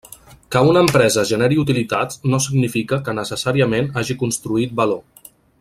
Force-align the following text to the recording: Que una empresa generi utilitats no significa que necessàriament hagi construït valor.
Que 0.53 0.61
una 0.69 0.81
empresa 0.85 1.25
generi 1.31 1.59
utilitats 1.65 2.19
no 2.33 2.41
significa 2.47 3.01
que 3.09 3.17
necessàriament 3.21 3.95
hagi 4.03 4.21
construït 4.27 4.79
valor. 4.85 5.33